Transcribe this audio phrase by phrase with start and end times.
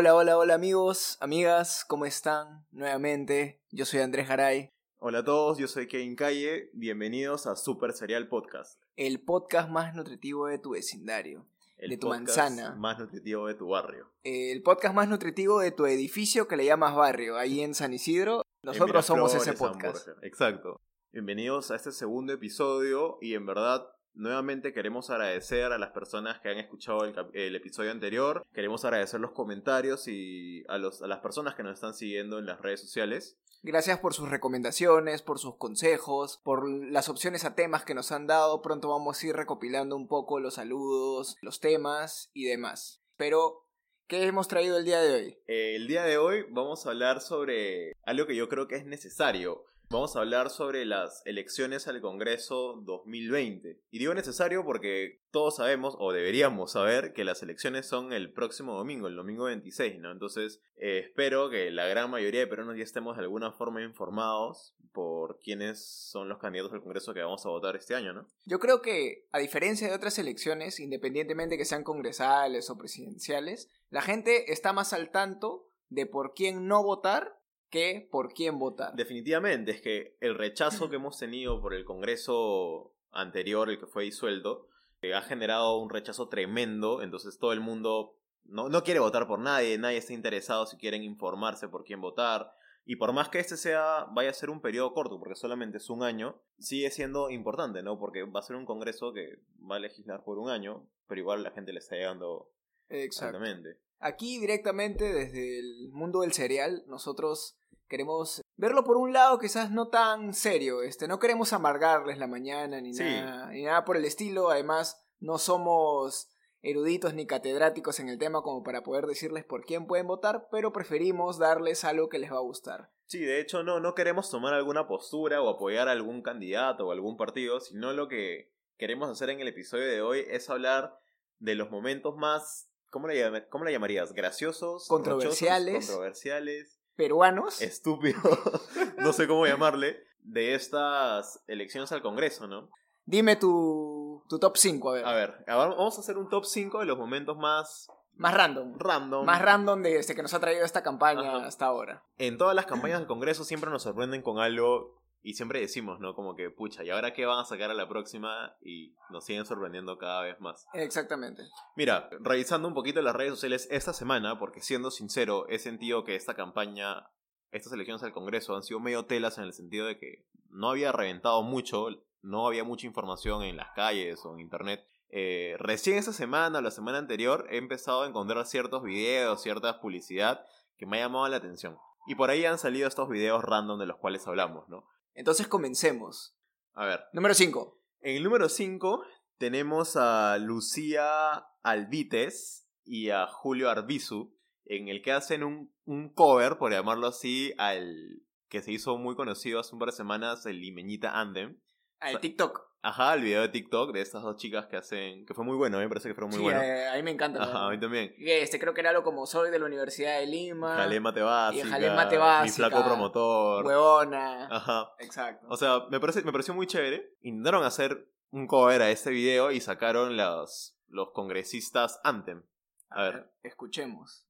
[0.00, 2.64] Hola, hola, hola amigos, amigas, ¿cómo están?
[2.70, 4.70] Nuevamente, yo soy Andrés Garay.
[5.00, 8.80] Hola a todos, yo soy Kevin Calle, bienvenidos a Super Serial Podcast.
[8.94, 11.48] El podcast más nutritivo de tu vecindario,
[11.78, 12.76] El de tu podcast manzana.
[12.76, 14.08] Más nutritivo de tu barrio.
[14.22, 18.42] El podcast más nutritivo de tu edificio que le llamas barrio, ahí en San Isidro.
[18.62, 20.06] Nosotros somos ese podcast.
[20.22, 20.80] Exacto.
[21.10, 23.84] Bienvenidos a este segundo episodio y en verdad
[24.18, 28.46] nuevamente queremos agradecer a las personas que han escuchado el, el episodio anterior.
[28.52, 32.46] Queremos agradecer los comentarios y a, los, a las personas que nos están siguiendo en
[32.46, 33.38] las redes sociales.
[33.62, 38.26] Gracias por sus recomendaciones, por sus consejos, por las opciones a temas que nos han
[38.26, 38.62] dado.
[38.62, 43.02] Pronto vamos a ir recopilando un poco los saludos, los temas y demás.
[43.16, 43.66] Pero,
[44.06, 45.38] ¿qué hemos traído el día de hoy?
[45.46, 48.84] Eh, el día de hoy vamos a hablar sobre algo que yo creo que es
[48.84, 49.64] necesario.
[49.90, 53.80] Vamos a hablar sobre las elecciones al Congreso 2020.
[53.90, 58.74] Y digo necesario porque todos sabemos, o deberíamos saber, que las elecciones son el próximo
[58.74, 60.12] domingo, el domingo 26, ¿no?
[60.12, 64.74] Entonces, eh, espero que la gran mayoría de peruanos ya estemos de alguna forma informados
[64.92, 68.28] por quiénes son los candidatos al Congreso que vamos a votar este año, ¿no?
[68.44, 74.02] Yo creo que, a diferencia de otras elecciones, independientemente que sean congresales o presidenciales, la
[74.02, 77.37] gente está más al tanto de por quién no votar
[77.70, 78.94] que por quién votar.
[78.94, 84.04] Definitivamente, es que el rechazo que hemos tenido por el Congreso anterior, el que fue
[84.04, 84.68] disuelto,
[85.02, 89.38] eh, ha generado un rechazo tremendo, entonces todo el mundo no, no quiere votar por
[89.38, 92.52] nadie, nadie está interesado si quieren informarse por quién votar.
[92.84, 95.90] Y por más que este sea, vaya a ser un periodo corto, porque solamente es
[95.90, 97.98] un año, sigue siendo importante, ¿no?
[97.98, 101.42] Porque va a ser un congreso que va a legislar por un año, pero igual
[101.42, 102.50] la gente le está llegando
[102.88, 103.36] Exacto.
[103.36, 103.78] altamente.
[104.00, 107.57] Aquí directamente desde el mundo del cereal, nosotros
[107.88, 112.80] queremos verlo por un lado quizás no tan serio, este, no queremos amargarles la mañana
[112.80, 113.02] ni, Sí.
[113.04, 116.28] nada, ni nada por el estilo, además no somos
[116.62, 120.72] eruditos ni catedráticos en el tema como para poder decirles por quién pueden votar, pero
[120.72, 122.90] preferimos darles algo que les va a gustar.
[123.06, 126.92] Sí, de hecho no, no queremos tomar alguna postura o apoyar a algún candidato o
[126.92, 130.98] algún partido, sino lo que queremos hacer en el episodio de hoy es hablar
[131.38, 134.12] de los momentos más, ¿cómo le, llama- cómo le llamarías?
[134.12, 134.86] ¿Graciosos?
[134.88, 135.74] Controversiales.
[135.74, 138.20] rochosos, controversiales, Peruanos, estúpidos,
[138.98, 142.68] no sé cómo llamarle, de estas elecciones al Congreso, ¿no?
[143.06, 145.06] dime tu, tu top 5, a ver.
[145.06, 148.74] A ver, ahora vamos a hacer un top 5 de los momentos más Más random.
[148.78, 149.24] random.
[149.24, 151.46] Más random de este que nos ha traído esta campaña Ajá.
[151.46, 152.02] hasta ahora.
[152.18, 156.14] en todas las campañas del Congreso siempre nos sorprenden con algo y siempre decimos, ¿no?
[156.14, 158.56] Como que, pucha, ¿y ahora qué van a sacar a la próxima?
[158.60, 160.66] Y nos siguen sorprendiendo cada vez más.
[160.74, 161.42] Exactamente.
[161.76, 166.14] Mira, revisando un poquito las redes sociales esta semana, porque siendo sincero, he sentido que
[166.14, 167.10] esta campaña,
[167.50, 170.92] estas elecciones al Congreso han sido medio telas en el sentido de que no había
[170.92, 171.88] reventado mucho,
[172.22, 174.84] no había mucha información en las calles o en internet.
[175.10, 179.80] Eh, recién esta semana o la semana anterior he empezado a encontrar ciertos videos, cierta
[179.80, 180.44] publicidad
[180.76, 181.76] que me ha llamado la atención.
[182.06, 184.86] Y por ahí han salido estos videos random de los cuales hablamos, ¿no?
[185.14, 186.36] Entonces comencemos.
[186.74, 187.80] A ver, Número 5.
[188.00, 189.02] en el número 5
[189.38, 196.58] tenemos a Lucía Alvites y a Julio Arbizu, en el que hacen un, un cover,
[196.58, 200.60] por llamarlo así, al que se hizo muy conocido hace un par de semanas, el
[200.60, 201.60] Limeñita Andem.
[202.00, 202.67] Al TikTok.
[202.80, 205.76] Ajá, el video de TikTok de estas dos chicas que hacen, que fue muy bueno,
[205.76, 206.60] a mí me parece que fue muy sí, bueno.
[206.62, 207.42] eh, a mí me encanta.
[207.42, 208.14] Ajá, a mí también.
[208.18, 210.76] Este creo que era algo como soy de la Universidad de Lima.
[210.76, 213.66] Jale mate básica, Jale mate mi básica, flaco promotor.
[213.66, 214.46] Huevona.
[214.46, 214.92] Ajá.
[215.00, 215.46] Exacto.
[215.50, 217.16] O sea, me, parece, me pareció muy chévere.
[217.22, 222.44] Intentaron hacer un cover a este video y sacaron los, los congresistas Anthem.
[222.90, 223.30] A ver.
[223.42, 224.27] Escuchemos.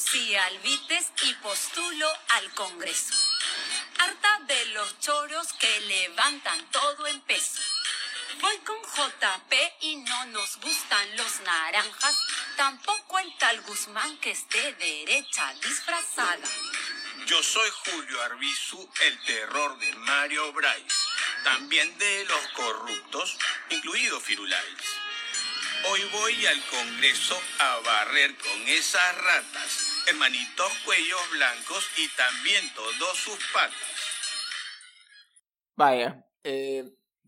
[0.00, 3.14] Soy Lucía Alvites y postulo al Congreso.
[3.98, 7.60] Harta de los choros que levantan todo en peso.
[8.40, 9.52] Voy con JP
[9.82, 12.16] y no nos gustan los naranjas,
[12.56, 16.48] tampoco el tal Guzmán que es de derecha disfrazada.
[17.26, 20.96] Yo soy Julio Arbizu, el terror de Mario Bryce,
[21.44, 23.36] también de los corruptos,
[23.70, 25.00] incluido Firulais.
[25.84, 33.16] Hoy voy al Congreso a barrer con esas ratas, hermanitos cuellos blancos y también todos
[33.18, 33.76] sus patas.
[35.76, 36.26] Vaya.
[36.44, 36.84] eh,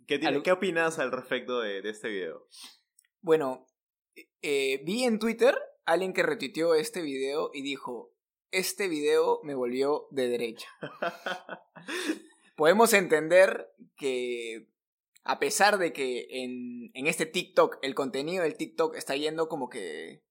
[0.06, 2.48] ¿Qué, tiene- Algo- ¿Qué opinas al respecto de, de este video?
[3.20, 3.69] bueno,
[4.42, 8.12] eh, vi en Twitter alguien que retuiteó este video y dijo,
[8.50, 10.66] este video me volvió de derecha.
[12.56, 14.69] Podemos entender que
[15.24, 19.69] a pesar de que en, en este TikTok el contenido del TikTok está yendo como
[19.69, 20.22] que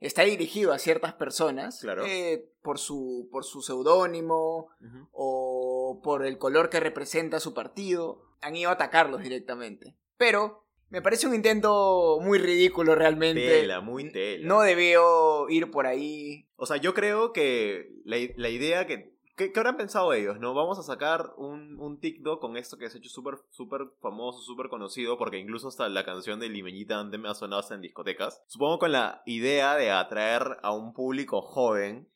[0.00, 2.04] está dirigido a ciertas personas Claro.
[2.06, 4.68] eh, por su por su seudónimo
[5.12, 11.02] o por el color que representa su partido han ido a atacarlos directamente Pero me
[11.02, 13.40] parece un intento muy ridículo realmente.
[13.44, 14.46] Tela, muy tela.
[14.46, 16.46] No debió ir por ahí.
[16.54, 19.15] O sea, yo creo que la, la idea que...
[19.36, 20.54] ¿Qué, qué habrán pensado ellos, no?
[20.54, 24.40] Vamos a sacar un, un TikTok con esto que se ha hecho súper súper famoso,
[24.40, 27.82] súper conocido, porque incluso hasta la canción de Limeñita antes me ha sonado hasta en
[27.82, 28.42] discotecas.
[28.46, 32.10] Supongo con la idea de atraer a un público joven,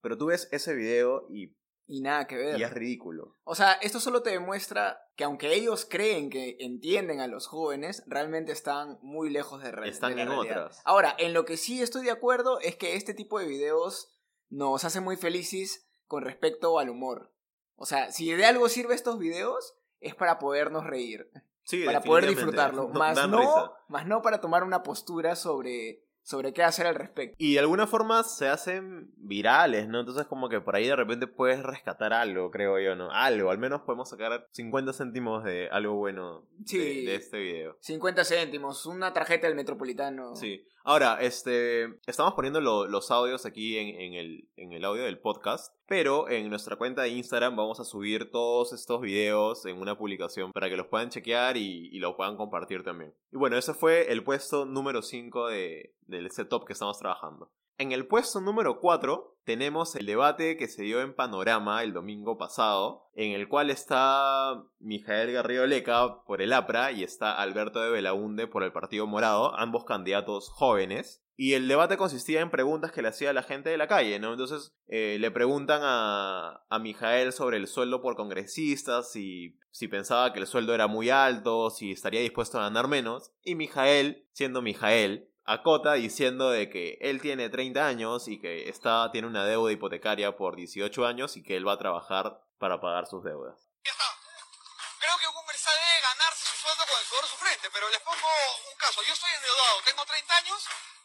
[0.00, 1.54] pero tú ves ese video y,
[1.86, 2.58] Y nada que ver.
[2.58, 3.36] y es ridículo.
[3.44, 8.02] O sea, esto solo te demuestra que aunque ellos creen que entienden a los jóvenes,
[8.06, 10.62] realmente están muy lejos de, re- Están de la en realidad.
[10.64, 10.80] otras.
[10.86, 14.08] Ahora, en lo que sí estoy de acuerdo es que este tipo de videos
[14.48, 17.32] nos hace muy felices con respecto al humor.
[17.74, 21.30] O sea, si de algo sirve estos videos, es para podernos reír,
[21.64, 26.52] Sí, para poder disfrutarlo, No- más no, más no para tomar una postura sobre, sobre
[26.52, 27.34] qué hacer al respecto.
[27.38, 30.00] Y de alguna forma se hacen virales, ¿no?
[30.00, 33.10] Entonces como que por ahí de repente puedes rescatar algo, creo yo, ¿no?
[33.10, 37.78] Algo, al menos podemos sacar 50 céntimos de algo bueno de- de, este video.
[37.80, 40.36] 50 céntimos, una tarjeta del Metropolitano.
[40.36, 40.62] Sí.
[40.84, 45.20] Ahora, este, estamos poniendo lo- los audios aquí en, en el, en el audio del
[45.20, 49.96] podcast, pero en nuestra cuenta de Instagram vamos a subir todos estos videos en una
[49.96, 53.14] publicación para que los puedan chequear y, y lo puedan compartir también.
[53.30, 57.50] Y bueno, ese fue el puesto número 5 de, del setup que estamos trabajando.
[57.78, 62.38] En el puesto número 4 tenemos el debate que se dio en Panorama el domingo
[62.38, 67.90] pasado, en el cual está Mijael Garrido Leca por el APRA y está Alberto de
[67.90, 71.24] Belaunde por el Partido Morado, ambos candidatos jóvenes.
[71.34, 74.32] Y el debate consistía en preguntas que le hacía la gente de la calle, ¿no?
[74.32, 80.40] Entonces eh, le preguntan a, Mijael sobre el sueldo por congresistas, si, si pensaba que
[80.40, 83.32] el sueldo era muy alto, si estaría dispuesto a ganar menos.
[83.42, 89.10] Y Mijael, siendo Mijael, acota diciendo de que él tiene 30 años y que está,
[89.10, 93.06] tiene una deuda hipotecaria por 18 años y que él va a trabajar para pagar
[93.06, 93.58] sus deudas.
[93.82, 97.90] Creo que un congresista debe ganarse su sueldo con el sudor de su frente, pero
[97.90, 98.28] les pongo
[98.70, 99.02] un caso.
[99.02, 100.58] Yo estoy endeudado, tengo 30 años,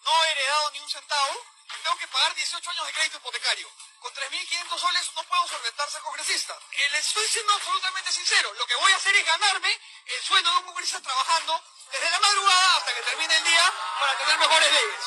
[0.06, 1.34] no he heredado ni un centavo,
[1.84, 3.68] tengo que pagar 18 años de crédito hipotecario.
[4.00, 6.54] Con 3.500 soles no puedo solventar ser congresista.
[6.72, 8.54] Eh, les estoy siendo absolutamente sincero.
[8.54, 9.72] Lo que voy a hacer es ganarme
[10.06, 14.14] el sueldo de un congresista trabajando desde la madrugada hasta que termine el día para
[14.18, 15.04] tener mejores leyes.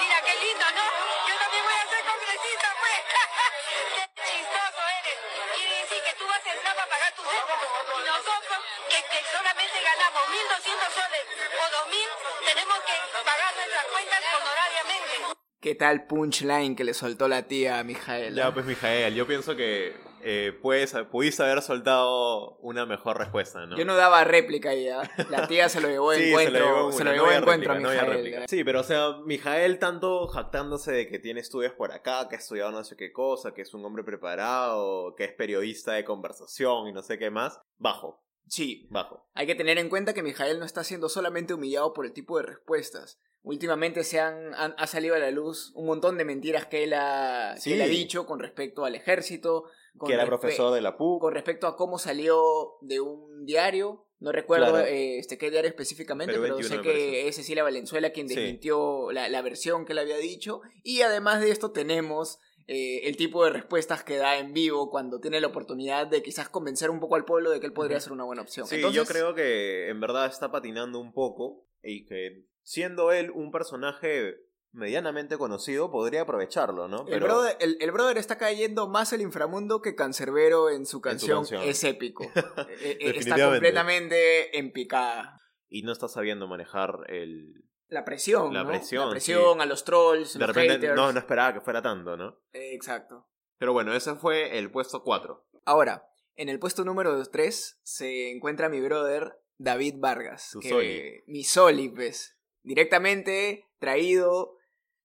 [0.00, 0.84] Mira qué lindo, ¿no?
[1.28, 2.98] Yo también voy a ser congresista, pues.
[3.96, 5.18] qué chistoso eres.
[5.54, 7.60] Quiere decir que tú vas a entrar para pagar tus deudas.
[7.60, 8.58] Y nosotros,
[8.88, 15.14] que, que solamente ganamos 1.200 soles o 2.000, tenemos que pagar nuestras cuentas honorariamente.
[15.60, 18.34] ¿Qué tal punchline que le soltó la tía a Mijael?
[18.34, 23.76] Ya, pues Mijael, yo pienso que eh, puedes, pudiste haber soltado una mejor respuesta, ¿no?
[23.76, 25.02] Yo no daba réplica ya.
[25.30, 26.66] La tía se lo llevó Sí, de se lo encuentro.
[26.76, 28.48] llevó Se lo no llevó de había encuentro réplica, no a Mijael.
[28.48, 32.38] Sí, pero o sea, Mijael tanto jactándose de que tiene estudios por acá, que ha
[32.38, 36.88] estudiado no sé qué cosa, que es un hombre preparado, que es periodista de conversación
[36.88, 39.26] y no sé qué más, bajo, Sí, bajo.
[39.34, 42.36] hay que tener en cuenta que Mijael no está siendo solamente humillado por el tipo
[42.38, 43.20] de respuestas.
[43.42, 46.92] Últimamente se han, han- ha salido a la luz un montón de mentiras que él
[46.92, 47.72] ha, que Sí.
[47.72, 49.64] él ha dicho con respecto al ejército,
[50.06, 51.20] que era profesor de la PUC.
[51.20, 54.06] con respecto a cómo salió de un diario.
[54.18, 54.86] No recuerdo Claro.
[54.86, 58.34] eh, este, qué diario específicamente, pero 21 sé que es Cecilia Valenzuela quien Sí.
[58.34, 60.60] desmintió la, la versión que él había dicho.
[60.82, 65.20] Y además de esto tenemos eh, el tipo de respuestas que da en vivo cuando
[65.20, 68.12] tiene la oportunidad de quizás convencer un poco al pueblo de que él podría ser
[68.12, 68.66] una buena opción.
[68.66, 73.30] Sí, Entonces, yo creo que en verdad está patinando un poco y que siendo él
[73.30, 74.36] un personaje
[74.72, 77.06] medianamente conocido podría aprovecharlo, ¿no?
[77.08, 81.38] El, brother, el, el brother está cayendo más el inframundo que Cancerbero en su canción.
[81.40, 81.62] canción.
[81.64, 82.24] Es épico.
[82.82, 85.38] Eh, eh, está completamente en picada.
[85.68, 87.52] Y no está sabiendo manejar el...
[87.88, 88.68] La presión, La ¿no?
[88.70, 90.94] presión, La presión a los trolls, De los repente haters.
[90.94, 92.38] no, no esperaba que fuera tanto, ¿no?
[92.52, 93.28] Exacto.
[93.58, 95.44] Pero bueno, ese fue el puesto 4.
[95.64, 100.50] Ahora, en el puesto número 3 se encuentra mi brother David Vargas.
[100.52, 101.22] Tu que- Soli.
[101.26, 102.38] Mi Soli, pues.
[102.62, 104.56] Directamente traído.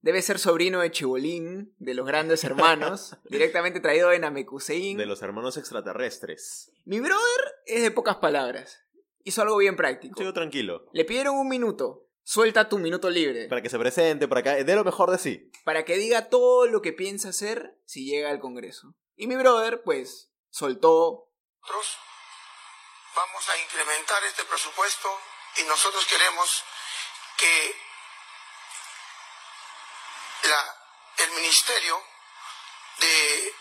[0.05, 3.17] Debe ser sobrino de Chibolín, de los grandes hermanos.
[3.25, 5.00] directamente traído de Namekusein.
[5.00, 6.71] De los hermanos extraterrestres.
[6.85, 8.85] Mi brother es de pocas palabras.
[9.24, 10.19] Hizo algo bien práctico.
[10.19, 10.85] Sigo tranquilo.
[10.93, 12.07] Le pidieron un minuto.
[12.21, 13.47] Suelta tu minuto libre.
[13.47, 15.51] Para que se presente, para que dé lo mejor de sí.
[15.63, 18.93] Para que diga todo lo que piensa hacer si llega al Congreso.
[19.15, 21.31] Y mi brother, pues, soltó
[21.62, 21.97] Nosotros
[23.15, 25.09] vamos a incrementar este presupuesto
[25.63, 26.63] y nosotros queremos
[27.39, 27.74] que
[30.47, 30.75] la,
[31.25, 32.03] el ministerio
[32.98, 33.55] de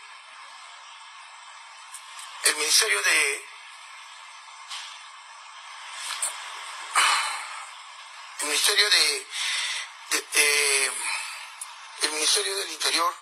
[2.45, 3.49] el ministerio de
[8.41, 9.27] el ministerio de,
[10.11, 10.93] de-
[12.03, 13.15] el ministerio del interior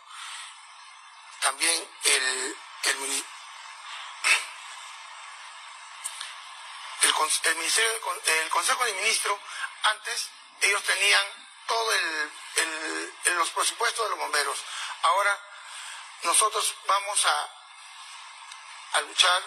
[1.41, 2.97] también el el, el
[7.45, 9.39] el Ministerio, del Con- el Consejo de Ministros,
[9.85, 10.31] antes
[10.61, 11.27] ellos tenían
[11.67, 12.33] todo el,
[13.33, 14.57] el- los presupuestos de los bomberos.
[15.03, 15.31] Ahora
[16.25, 19.41] nosotros vamos a, a luchar,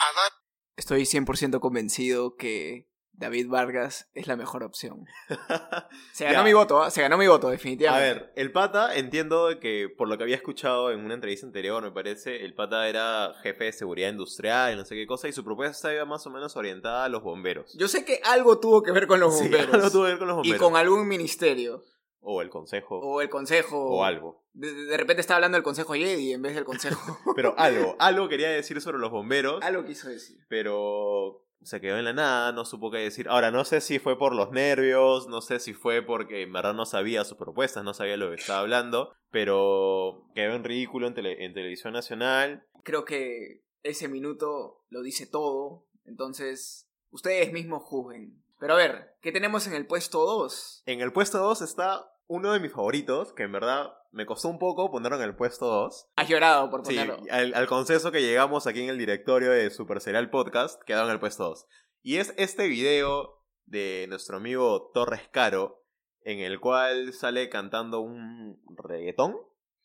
[0.00, 0.32] a dar
[0.76, 5.04] Estoy 100% convencido que David Vargas es la mejor opción.
[6.12, 6.42] Se ganó Ya.
[6.42, 6.90] mi voto, ¿ah?
[6.90, 8.20] se ganó mi voto, A definitivamente.
[8.24, 11.92] ver, el pata, entiendo que por lo que había escuchado en una entrevista anterior, me
[11.92, 15.44] parece, el pata era jefe de seguridad industrial y no sé qué cosa, y su
[15.44, 17.72] propuesta iba más o menos orientada a los bomberos.
[17.78, 19.74] Yo sé que algo tuvo que ver con los Sí, bomberos.
[19.74, 20.60] algo tuvo que ver con los y bomberos.
[20.60, 21.84] con algún ministerio.
[22.24, 22.98] O el consejo.
[23.00, 23.78] O el consejo.
[23.84, 24.42] o algo.
[24.52, 27.18] De, de repente está hablando del consejo Jedi en vez del consejo.
[27.36, 30.38] Pero algo, algo quería decir sobre los bomberos, algo quiso decir.
[30.48, 33.26] pero se quedó en la nada, no supo qué decir.
[33.28, 36.74] Ahora, no sé si fue por los nervios, no sé si fue porque en verdad
[36.74, 41.14] no sabía sus propuestas, no sabía lo que estaba hablando, pero quedó en ridículo en,
[41.14, 42.66] tele- en televisión nacional.
[42.82, 45.86] Creo que ese minuto lo dice todo.
[46.04, 48.43] Entonces, ustedes mismos juzguen.
[48.64, 50.84] Pero a ver, ¿qué tenemos en el puesto 2?
[50.86, 54.58] En el puesto 2 está uno de mis favoritos, que en verdad me costó un
[54.58, 56.06] poco ponerlo en el puesto 2.
[56.16, 57.18] Has llorado por Sí, ponerlo.
[57.30, 61.10] al, al consenso que llegamos aquí en el directorio de Super Serial Podcast, quedó en
[61.10, 61.66] el puesto 2.
[62.04, 65.84] Y es este video de nuestro amigo Torres Caro,
[66.22, 69.36] en el cual sale cantando un reggaetón,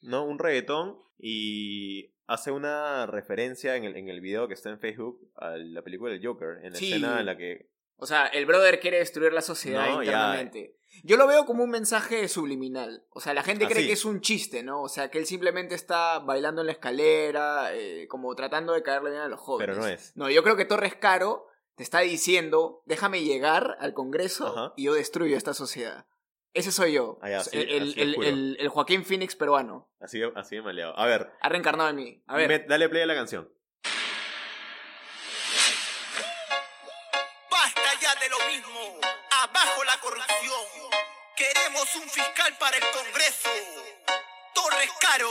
[0.04, 0.24] ¿no?
[0.24, 5.20] Un reggaetón y hace una referencia en el, en el video que está en Facebook
[5.36, 6.94] a la película del Joker, en la Sí.
[6.94, 7.68] escena en la que...
[8.00, 10.12] O sea, el brother quiere destruir la sociedad No, ya.
[10.12, 10.76] internamente.
[11.04, 13.06] Yo lo veo como un mensaje subliminal.
[13.12, 13.88] O sea, la gente cree Así.
[13.88, 14.82] que es un chiste, ¿no?
[14.82, 19.12] O sea, que él simplemente está bailando en la escalera, eh, como tratando de caerle
[19.12, 19.76] bien a los jóvenes.
[19.76, 20.12] Pero no es.
[20.16, 24.74] No, yo creo que Torres Caro te está diciendo, déjame llegar al Congreso Ajá.
[24.76, 26.06] y yo destruyo esta sociedad.
[26.54, 27.20] Ese soy yo.
[27.22, 27.58] Ah, ya, el, así
[28.02, 29.90] el- el- el Joaquín Phoenix peruano.
[30.00, 30.98] Así, así de maleado.
[30.98, 32.24] A ver, Ha reencarnado en mí.
[32.28, 32.66] A ver.
[32.68, 33.50] dale play a la canción.
[41.60, 43.50] Queremos un fiscal para el Congreso.
[44.54, 45.30] Torres Caro.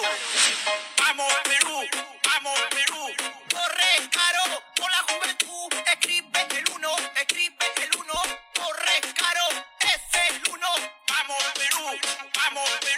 [0.98, 1.80] Vamos Perú,
[2.22, 3.06] vamos Perú.
[3.48, 5.72] Torres Caro, por la juventud.
[5.90, 8.20] Escribe el uno, escribe el uno.
[8.52, 10.68] Torres Caro, es el uno.
[11.08, 11.98] Vamos Perú,
[12.34, 12.97] vamos Perú.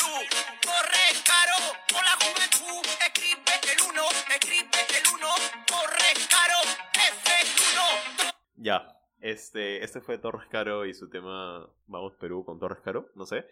[9.61, 13.45] Este, este fue Torres Caro y su tema Vamos Perú con Torres Caro, no sé.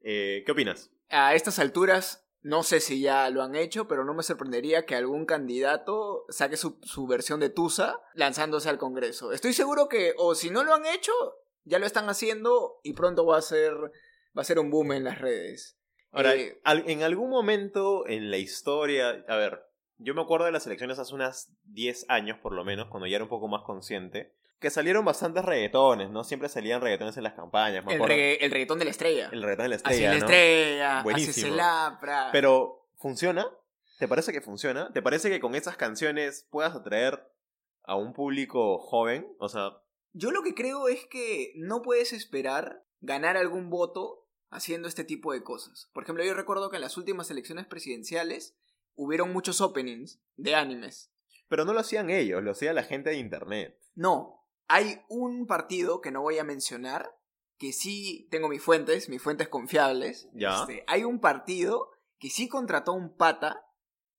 [0.00, 0.90] Eh, ¿Qué opinas?
[1.10, 4.94] A estas alturas, no sé si ya lo han hecho, pero no me sorprendería que
[4.94, 9.32] algún candidato saque su, su versión de Tusa lanzándose al Congreso.
[9.32, 11.12] Estoy seguro que, o si no lo han hecho,
[11.64, 15.04] ya lo están haciendo y pronto va a ser, va a ser un boom en
[15.04, 15.78] las redes.
[16.10, 19.60] Ahora, Eh, en algún momento en la historia, a ver,
[19.98, 23.16] yo me acuerdo de las elecciones hace unas 10 años por lo menos, cuando ya
[23.16, 26.22] era un poco más consciente, que salieron bastantes reggaetones, ¿no?
[26.22, 29.28] Siempre salían reggaetones en las campañas, me el, regga- el reggaetón de la estrella.
[29.32, 30.24] El reggaetón de la Así estrella, la ¿no?
[30.26, 31.56] estrella, Buenísimo.
[31.56, 32.28] Lapra.
[32.30, 33.46] Pero, ¿funciona?
[33.98, 34.92] ¿Te parece que funciona?
[34.92, 37.26] ¿Te parece que con esas canciones puedas atraer
[37.84, 39.26] a un público joven?
[39.38, 39.70] O sea,
[40.12, 45.32] Yo lo que creo es que no puedes esperar ganar algún voto haciendo este tipo
[45.32, 45.90] de cosas.
[45.94, 48.56] Por ejemplo, yo recuerdo que en las últimas elecciones presidenciales
[48.94, 51.12] hubieron muchos openings de animes.
[51.48, 53.78] pero no lo hacían ellos, lo hacía la gente de internet.
[53.94, 54.39] No,
[54.70, 57.12] hay un partido que no voy a mencionar,
[57.58, 60.28] que sí tengo mis fuentes, mis fuentes confiables.
[60.32, 60.60] Ya.
[60.60, 63.66] Este, hay un partido que sí contrató a un pata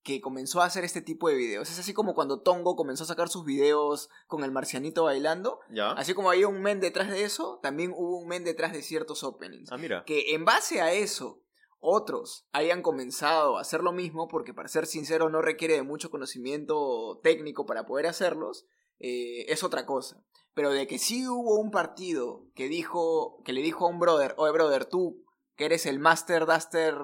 [0.03, 1.69] que comenzó a hacer este tipo de videos.
[1.69, 5.59] Es así como cuando Tongo comenzó a sacar sus videos con el marcianito bailando.
[5.69, 5.91] ¿Ya?
[5.91, 9.23] Así como había un men detrás de eso, también hubo un men detrás de ciertos
[9.23, 9.71] openings.
[9.71, 10.03] Ah, mira.
[10.05, 11.43] Que en base a eso,
[11.79, 16.11] otros hayan comenzado a hacer lo mismo, porque para ser sincero no requiere de mucho
[16.11, 18.65] conocimiento técnico para poder hacerlos,
[18.99, 20.21] eh, es otra cosa.
[20.53, 24.33] Pero de que sí hubo un partido que dijo, que le dijo a un brother,
[24.37, 25.23] oye brother, tú
[25.55, 26.95] que eres el master duster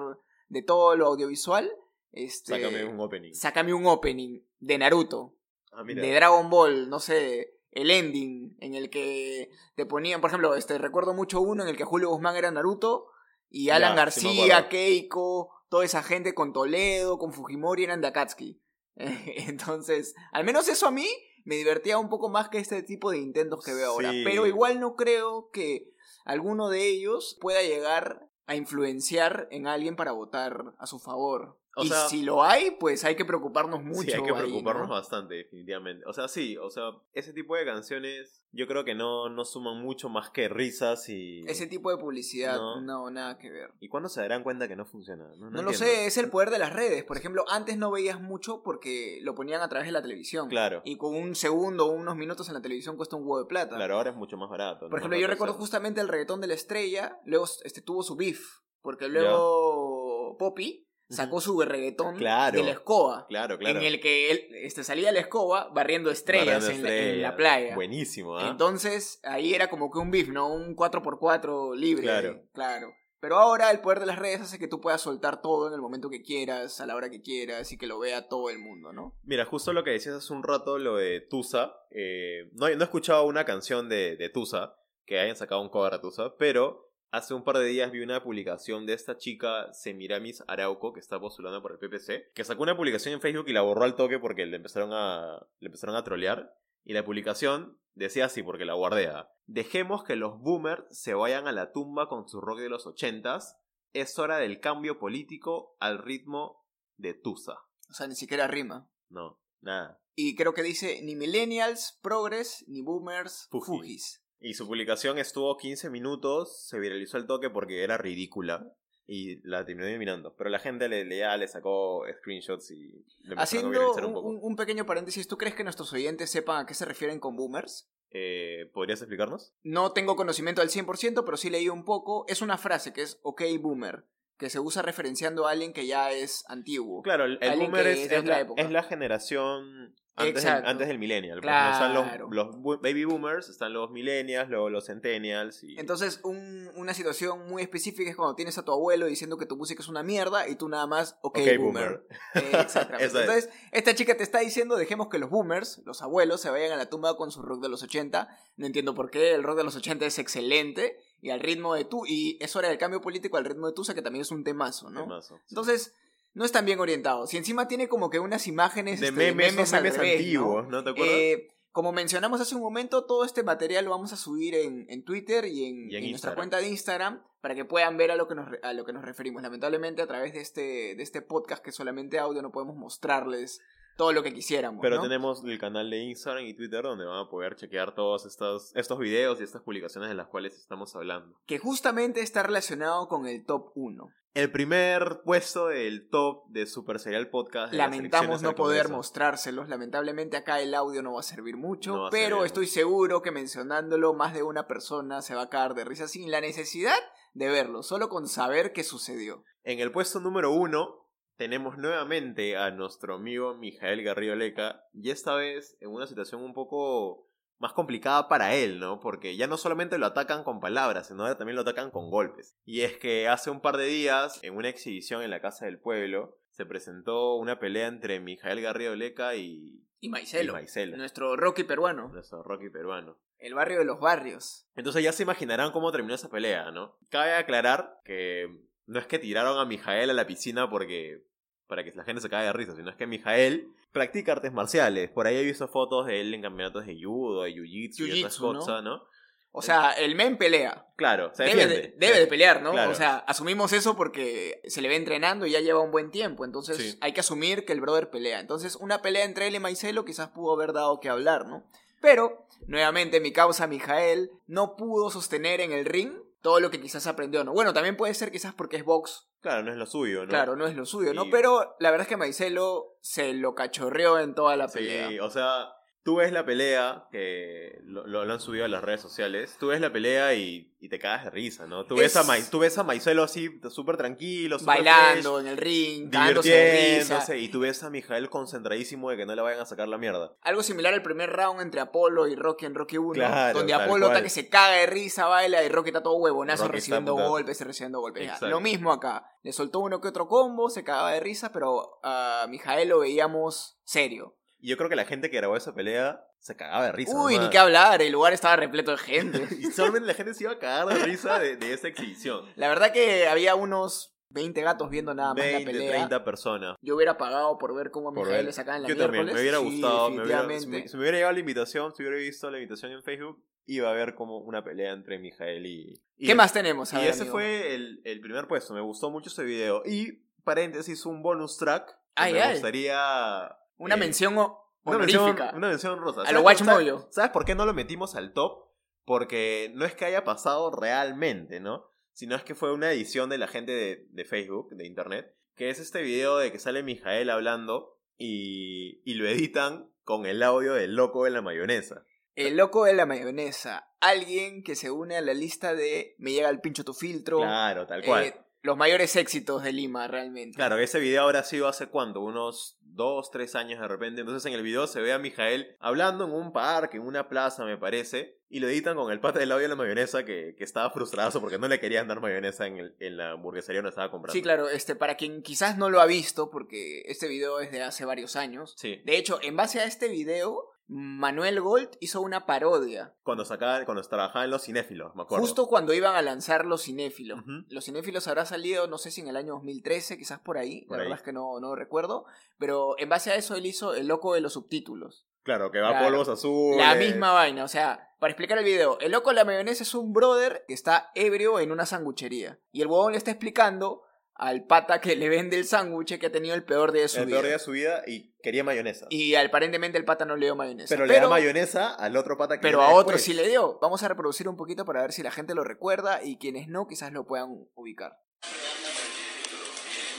[0.48, 1.70] de todo lo audiovisual,
[2.12, 3.34] este, Sácame un opening.
[3.34, 5.34] sácame un opening de Naruto
[5.72, 10.54] Ah, de Dragon Ball, no sé, el ending en el que te ponían, por ejemplo,
[10.56, 13.06] este recuerdo mucho uno en el que Julio Guzmán era Naruto
[13.50, 14.68] y Alan García.
[14.68, 18.60] Keiko, toda esa gente con Toledo, con Fujimori eran de Akatsuki.
[18.96, 21.06] Entonces, al menos eso a mí
[21.48, 24.80] me divertía un poco más que este tipo de intentos que veo ahora, pero igual
[24.80, 25.94] no creo que
[26.26, 31.58] alguno de ellos pueda llegar a influenciar en alguien para votar a su favor.
[31.78, 34.02] O y sea, si lo hay, pues hay que preocuparnos mucho.
[34.02, 34.94] sí, hay que ahí, preocuparnos ¿no?
[34.94, 36.04] bastante, definitivamente.
[36.06, 39.82] O sea, sí, o sea, ese tipo de canciones yo creo que no, no suman
[39.82, 41.40] mucho más que risas y...
[41.46, 42.80] Ese tipo de publicidad, No.
[42.80, 43.74] no, nada que ver.
[43.78, 45.28] ¿Y cuándo se darán cuenta que no funciona?
[45.36, 47.04] No, No, lo sé, es el poder de las redes.
[47.04, 50.48] Por ejemplo, antes no veías mucho porque lo ponían a través de la televisión.
[50.48, 50.80] Claro.
[50.84, 53.76] Y con un segundo o unos minutos en la televisión cuesta un huevo de plata.
[53.76, 54.88] Claro, ahora es mucho más barato.
[54.88, 58.40] Por ejemplo, yo recuerdo justamente el reggaetón de la estrella, luego este, tuvo su beef,
[58.80, 62.58] porque luego Poppy sacó su reggaetón Claro.
[62.58, 63.78] de la escoba, Claro, claro.
[63.78, 67.30] en el que él este, salía la escoba barriendo estrellas, Barriendo en, la- en estrellas.
[67.30, 67.74] la playa.
[67.74, 68.48] Buenísimo, ¿ah?
[68.50, 70.52] Entonces ahí era como que un beef, ¿no?
[70.52, 72.02] Un 4x4 libre.
[72.04, 72.42] Claro.
[72.52, 72.92] Claro.
[73.20, 75.80] Pero ahora el poder de las redes hace que tú puedas soltar todo en el
[75.80, 78.92] momento que quieras, a la hora que quieras y que lo vea todo el mundo,
[78.92, 79.16] ¿no?
[79.24, 81.72] Mira, justo lo que decías hace un rato, lo de Tusa.
[81.90, 85.68] eh, no, he- no he escuchado una canción de, de Tusa, que hayan sacado un
[85.70, 89.72] cover a Tusa, pero hace un par de días vi una publicación de esta chica,
[89.72, 93.52] Semiramis Arauco, que está postulando por el PPC, que sacó una publicación en Facebook y
[93.52, 96.54] la borró al toque porque le empezaron a, le empezaron a trolear.
[96.84, 99.30] Y la publicación decía así, porque la guardea.
[99.46, 103.58] Dejemos que los boomers se vayan a la tumba con su rock de los ochentas.
[103.92, 106.64] Es hora del cambio político al ritmo
[106.96, 107.54] de Tusa.
[107.90, 108.90] O sea, ni siquiera rima.
[109.08, 110.00] No, nada.
[110.14, 113.66] Y creo que dice ni millennials, progress, ni boomers, Fuji.
[113.66, 114.24] fujis.
[114.40, 118.72] Y su publicación estuvo 15 minutos, se viralizó el toque porque era ridícula
[119.06, 120.34] y la terminó eliminando.
[120.36, 124.28] Pero la gente le, le, ya le sacó screenshots y le a Haciendo un poco.
[124.28, 127.34] un- un pequeño paréntesis, ¿tú crees que nuestros oyentes sepan a qué se refieren con
[127.36, 127.90] boomers?
[128.10, 129.52] Eh, ¿Podrías explicarnos?
[129.64, 132.24] No tengo conocimiento al 100%, pero sí leí un poco.
[132.28, 134.04] Es una frase que es ok boomer,
[134.38, 137.02] que se usa referenciando a alguien que ya es antiguo.
[137.02, 141.40] Claro, el, boomer es, es es la, es la generación antes del, antes del millennial.
[141.40, 141.70] pues, ¿no?
[141.72, 142.28] Están Claro.
[142.30, 145.62] los, los baby boomers, están los millennials, luego los centennials.
[145.64, 145.78] Y...
[145.78, 149.56] Entonces, un- una situación muy específica es cuando tienes a tu abuelo diciendo que tu
[149.56, 151.58] música es una mierda y tú nada más, ok, Ok, boomer.
[151.58, 152.06] boomer.
[152.34, 153.04] Eh, exactamente.
[153.06, 153.14] Es.
[153.14, 156.76] Entonces, esta chica te está diciendo, dejemos que los boomers, los abuelos, se vayan a
[156.76, 158.28] la tumba con su rock de los 80.
[158.56, 160.98] No entiendo por qué, el rock de los 80 es excelente.
[161.20, 163.92] Y al ritmo de tú, y es hora del cambio político al ritmo de Tusa,
[163.92, 165.02] que también es un temazo, ¿no?
[165.02, 165.42] Temazo, sí.
[165.48, 165.94] Entonces,
[166.34, 167.32] no están bien orientados.
[167.34, 170.84] Y encima tiene como que unas imágenes de este, memes, antiguos, ¿no?
[170.84, 171.16] ¿Te acuerdas?
[171.16, 175.04] Eh, como mencionamos hace un momento, todo este material lo vamos a subir en, en
[175.04, 178.16] Twitter y en, Y en en nuestra cuenta de Instagram para que puedan ver a
[178.16, 179.42] lo que nos, a lo que nos referimos.
[179.42, 183.60] Lamentablemente, a través de este, de este podcast que es solamente audio, no podemos mostrarles
[183.98, 184.80] todo lo que quisiéramos.
[184.80, 185.02] Pero ¿no?
[185.02, 188.96] tenemos el canal de Instagram y Twitter donde van a poder chequear todos estos, estos
[189.00, 191.36] videos y estas publicaciones de las cuales estamos hablando.
[191.46, 194.08] Que justamente está relacionado con el top 1.
[194.34, 197.74] El primer puesto del top de Super Serial Podcast.
[197.74, 199.68] Lamentamos no poder mostrárselos.
[199.68, 201.96] Lamentablemente acá el audio no va a servir mucho.
[201.96, 205.42] No va a pero servir estoy seguro que mencionándolo más de una persona se va
[205.42, 206.98] a caer de risa sin la necesidad
[207.34, 207.82] de verlo.
[207.82, 209.42] Solo con saber qué sucedió.
[209.64, 211.07] En el puesto número uno
[211.38, 214.84] tenemos nuevamente a nuestro amigo Mijael Garrido Leca.
[214.92, 217.26] Y esta vez en una situación un poco
[217.58, 219.00] más complicada para él, ¿no?
[219.00, 222.56] Porque ya no solamente lo atacan con palabras, sino ahora también lo atacan con golpes.
[222.64, 225.78] Y es que hace un par de días, en una exhibición en la Casa del
[225.78, 230.52] Pueblo, se presentó una pelea entre Mijael Garrido Leca y, Y Maicelo.
[230.52, 232.08] y Maicelo, Nuestro Rocky peruano.
[232.08, 233.16] nuestro Rocky peruano.
[233.38, 234.66] El barrio de los barrios.
[234.74, 236.96] Entonces ya se imaginarán cómo terminó esa pelea, ¿no?
[237.10, 238.48] Cabe aclarar que
[238.86, 241.22] no es que tiraron a Mijael a la piscina porque
[241.68, 245.10] para que la gente se caiga de risa, sino es que Mijael practica artes marciales.
[245.10, 248.36] Por ahí he visto fotos de él en campeonatos de judo, de jiu-jitsu y otras
[248.38, 249.02] cosas, ¿no?
[249.50, 250.86] O sea, el men pelea.
[250.96, 252.72] Claro, se Debe de, debe de pelear, ¿no?
[252.72, 252.90] Claro.
[252.90, 256.44] O sea, asumimos eso porque se le ve entrenando y ya lleva un buen tiempo.
[256.44, 256.98] Entonces Sí.
[257.00, 258.40] hay que asumir que el brother pelea.
[258.40, 261.64] Entonces, una pelea entre él y Maicelo quizás pudo haber dado que hablar, ¿no?
[262.00, 267.06] Pero, nuevamente, mi causa, Mijael, no pudo sostener en el ring todo lo que quizás
[267.06, 267.52] aprendió, ¿no?
[267.52, 269.28] Bueno, también puede ser quizás porque es box.
[269.40, 270.28] Claro, no es lo suyo, ¿no?
[270.28, 271.30] Claro, no es lo suyo, ¿no?
[271.30, 275.24] Pero la verdad es que Maicelo se lo cachorreó en toda la Sí, pelea.
[275.24, 275.68] o sea,
[276.08, 279.92] tú ves la pelea, que lo, han subido a las redes sociales, tú ves la
[279.92, 281.84] pelea y, y te cagas de risa, ¿no?
[281.84, 285.58] Tú, ves, a Mai- tú ves a Maicelo así, súper tranquilo, súper Bailando en el
[285.58, 286.40] ring, de risa.
[286.40, 289.98] divirtiéndose, y tú ves a Mijael concentradísimo de que no le vayan a sacar la
[289.98, 290.32] mierda.
[290.40, 293.12] Algo similar al primer round entre Apolo y Rocky en Rocky 1.
[293.12, 296.62] Claro, donde Apolo está que se caga de risa, baila y Rocky está todo huevonazo
[296.64, 298.22] Rocky está recibiendo puta- golpes y recibiendo golpes.
[298.22, 298.48] Exacto.
[298.48, 299.30] Lo mismo acá.
[299.42, 303.78] Le soltó uno que otro combo, se cagaba de risa, pero a Mijael lo veíamos
[303.84, 304.37] serio.
[304.60, 307.12] Y yo creo que la gente que grabó esa pelea se cagaba de risa.
[307.16, 307.46] Uy, nomás.
[307.48, 309.46] ni qué hablar, el lugar estaba repleto de gente.
[309.60, 312.44] Y solamente la gente se iba a cagar de risa de, de esa exhibición.
[312.56, 315.90] la verdad que había unos 20 gatos viendo nada más 20, la pelea.
[315.90, 316.76] 30 personas.
[316.82, 319.58] Yo hubiera pagado por ver cómo a Mijael le sacaban la Yo también, me hubiera
[319.58, 320.10] Sí, gustado.
[320.10, 322.92] me hubiera- si, me, si me hubiera llegado la invitación, si hubiera visto la invitación
[322.92, 326.02] en Facebook, iba a ver como una pelea entre Mijael y...
[326.16, 326.92] y- ¿Qué más tenemos?
[326.92, 327.36] A Y ver, ese amigo?
[327.36, 328.74] fue el, el primer puesto.
[328.74, 329.82] Me gustó mucho ese video.
[329.86, 331.86] Y paréntesis, un bonus track.
[331.88, 332.52] que Ay, me ay.
[332.54, 333.56] gustaría.
[333.78, 336.20] Una eh, mención o- Una mención, una mención rosa.
[336.22, 337.08] A ¿Sabes lo Watch sabes- Mojo.
[337.10, 338.68] ¿Sabes por qué no lo metimos al top?
[339.04, 341.86] Porque no es que haya pasado realmente, ¿no?
[342.12, 345.70] Sino es que fue una edición de la gente de, de Facebook, de internet, que
[345.70, 350.74] es este video de que sale Mijael hablando y, y lo editan con el audio
[350.74, 352.04] del loco de la mayonesa.
[352.34, 353.88] El loco de la mayonesa.
[354.00, 357.38] Alguien que se une a la lista de Me llega el pincho tu filtro.
[357.38, 358.24] Claro, tal cual.
[358.24, 360.56] Eh, los mayores éxitos de Lima, realmente.
[360.56, 364.20] Claro, ese video habrá sido hace cuánto, unos dos, tres años de repente.
[364.22, 367.64] Entonces en el video se ve a Mijael hablando en un parque, en una plaza,
[367.64, 368.36] me parece.
[368.50, 371.38] Y lo editan con el pata del audio de la mayonesa que, que estaba frustrado
[371.40, 374.32] porque no le querían dar mayonesa en, el- en la hamburguesería donde estaba comprando.
[374.32, 377.82] Sí, claro, este, para quien quizás no lo ha visto, porque este video es de
[377.82, 378.74] hace varios años.
[378.78, 379.02] Sí.
[379.04, 383.14] De hecho, en base a este video, Manuel Gold hizo una parodia.
[383.22, 385.44] Cuando sacaba, cuando trabajaba en los cinéfilos, me acuerdo.
[385.44, 387.40] Justo cuando iban a lanzar Los Cinéfilos.
[387.68, 390.86] Los Cinéfilos habrá salido, no sé si en el año 2013, quizás por ahí.
[390.86, 391.08] Por la ahí.
[391.08, 392.24] verdad es que no, no recuerdo.
[392.58, 395.26] Pero en base a eso, él hizo El Loco de los Subtítulos.
[395.42, 396.06] Claro, que va Claro.
[396.06, 396.78] polvos azules.
[396.78, 399.94] La misma vaina, o sea, para explicar el video, el loco de la mayonesa es
[399.94, 402.58] un brother que está ebrio en una sanguchería.
[402.72, 404.02] Y el huevón le está explicando
[404.38, 407.18] al pata que le vende el sándwich que ha tenido el peor día de su
[407.18, 407.36] El vida.
[407.36, 409.06] peor día de su vida y quería mayonesa.
[409.10, 410.94] Y aparentemente el pata no le dio mayonesa.
[410.94, 413.24] pero, le da mayonesa al otro pata que Pero a otro después.
[413.24, 413.78] sí le dio.
[413.82, 416.86] Vamos a reproducir un poquito para ver si la gente lo recuerda y quienes no,
[416.86, 418.16] quizás lo puedan ubicar.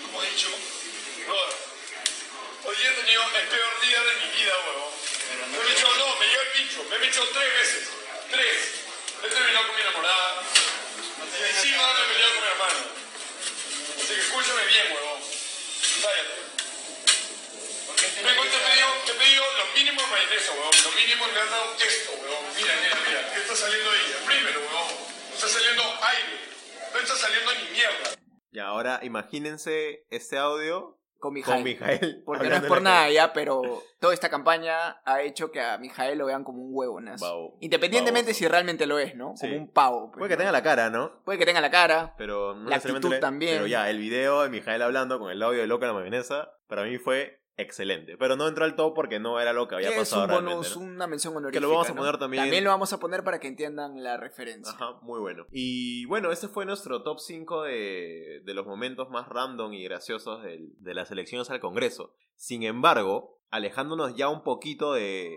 [0.05, 0.47] Como he dicho,
[2.67, 4.91] hoy día he tenido el peor día de mi vida, huevón.
[5.51, 7.89] Me he echado, no, me llegó el pincho, me he echado tres veces.
[8.29, 8.55] Tres.
[9.23, 10.43] He terminado con mi enamorada.
[27.19, 28.19] Saliendo ni mierda.
[28.51, 31.55] Y ahora imagínense este audio Con Mijael.
[31.57, 32.23] con Mijael.
[32.25, 33.61] Porque no es por nada ya, pero
[33.99, 37.25] toda esta campaña ha hecho que a Mijael lo vean como un huevonazo.
[37.25, 39.33] Babo- Independientemente si realmente lo es, ¿no?
[39.35, 39.47] Sí.
[39.47, 40.11] Como un pavo.
[40.11, 40.39] pues, Puede que ¿no?
[40.39, 41.21] tenga la cara, ¿no?
[41.25, 42.15] Puede que tenga la cara.
[42.17, 43.55] Pero no La actitud le- también.
[43.55, 46.83] Pero ya, el video de Mijael hablando con el audio de Loca la mayonesa, para
[46.83, 48.17] mí fue excelente.
[48.17, 50.45] Pero no entró al top porque no era lo que había Que es pasado un
[50.45, 50.83] bonus, ¿no?
[50.83, 51.57] una mención honorífica.
[51.59, 51.97] Que lo vamos a ¿no?
[51.99, 52.43] poner también.
[52.43, 54.73] También lo vamos a poner para que entiendan la referencia.
[54.73, 55.45] Ajá, muy bueno.
[55.51, 60.41] Y bueno, este fue nuestro top 5 de, de los momentos más random y graciosos
[60.43, 62.13] del- de las elecciones al Congreso.
[62.35, 65.35] Sin embargo, alejándonos ya un poquito de,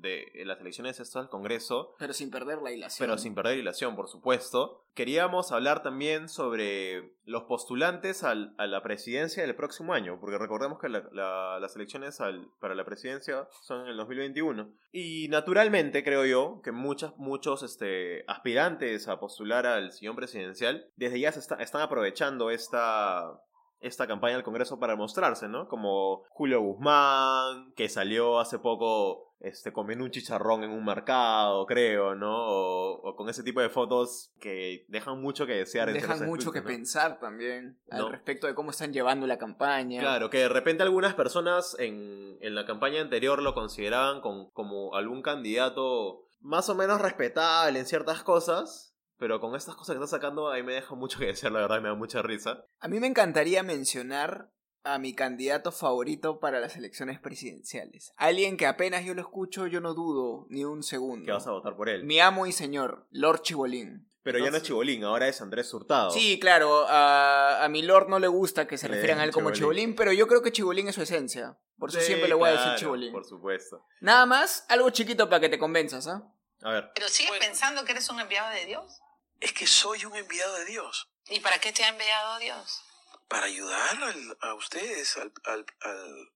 [0.00, 3.06] de las elecciones estas al Congreso, Pero sin perder la hilación.
[3.08, 4.82] pero sin perder hilación, por supuesto.
[4.94, 10.78] Queríamos hablar también sobre los postulantes al- a la presidencia del próximo año, porque recordemos
[10.78, 14.70] que la- la- las elecciones al- para la presidencia son en el 2021.
[14.92, 21.20] Y naturalmente, creo yo, que muchas, muchos este, aspirantes a postular al sillón presidencial, desde
[21.20, 23.38] ya se está- están aprovechando esta,
[23.86, 25.68] esta campaña del Congreso para mostrarse, ¿no?
[25.68, 32.14] Como Julio Guzmán, que salió hace poco este, comiendo un chicharrón en un mercado, creo,
[32.14, 32.34] ¿no?
[32.34, 35.92] O, o con ese tipo de fotos que dejan mucho que desear.
[35.92, 38.06] Dejan mucho que pensar también No.
[38.06, 40.00] al respecto de cómo están llevando la campaña.
[40.00, 44.94] Claro, que de repente algunas personas en, en la campaña anterior lo consideraban con- como
[44.94, 50.16] algún candidato más o menos respetable en ciertas cosas, pero con estas cosas que está
[50.16, 52.64] sacando ahí me deja mucho que desear, la verdad, me da mucha risa.
[52.80, 54.50] A mí me encantaría mencionar
[54.84, 58.12] a mi candidato favorito para las elecciones presidenciales.
[58.16, 61.26] Alguien que apenas yo lo escucho, yo no dudo ni un segundo.
[61.26, 62.04] Que vas a votar por él.
[62.04, 64.08] Mi amo y señor, Lord Chibolín.
[64.22, 66.10] Pero ya no es Chibolín, ahora es Andrés Hurtado.
[66.10, 69.30] Sí, claro, a, a mi Lord no le gusta que se Le refieran a él
[69.30, 69.82] como Chibolín.
[69.84, 71.56] Chibolín, pero yo creo que Chibolín es su esencia.
[71.78, 73.12] Por eso Sí, siempre le voy a decir Chibolín.
[73.12, 73.84] Por supuesto.
[74.00, 76.32] Nada más, algo chiquito para que te convenzas, ¿ah?
[76.62, 79.00] A ver, ¿Pero sigues pensando que eres un enviado de Dios?
[79.40, 82.82] Es que soy un enviado de Dios ¿Y para qué te ha enviado Dios?
[83.28, 85.16] para ayudar al- a ustedes.
[85.16, 86.32] Al, al- al-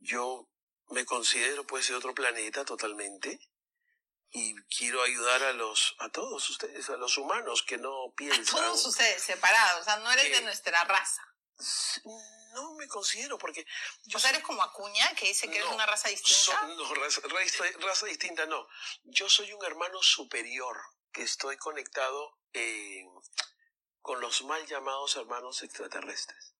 [0.00, 0.48] Yo
[0.90, 3.38] me considero pues de otro planeta totalmente
[4.30, 8.44] y quiero ayudar a los a todos ustedes, a los humanos que no A piensan.
[8.44, 11.22] todos ustedes separados, o sea, no eres de nuestra raza.
[12.54, 13.64] No me considero porque
[14.04, 16.60] yo O sea, eres como Acuña, que dice que eres una raza distinta.
[16.60, 18.66] So- no, raza, raza- raza distinta no.
[19.04, 20.76] Yo soy un hermano superior
[21.14, 23.06] que estoy conectado eh,
[24.02, 26.54] con los mal llamados hermanos extraterrestres.